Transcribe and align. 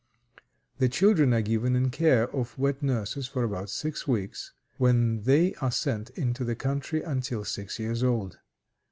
The 0.79 0.89
children 0.89 1.31
are 1.31 1.43
given 1.43 1.75
in 1.75 1.91
care 1.91 2.23
of 2.35 2.57
wet 2.57 2.81
nurses 2.81 3.27
for 3.27 3.43
about 3.43 3.69
six 3.69 4.07
weeks, 4.07 4.51
when 4.79 5.21
they 5.25 5.53
are 5.61 5.69
sent 5.69 6.09
into 6.17 6.43
the 6.43 6.55
country 6.55 7.03
until 7.03 7.45
six 7.45 7.77
years 7.77 8.03
old. 8.03 8.39